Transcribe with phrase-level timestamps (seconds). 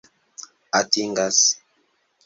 [0.79, 1.39] atingas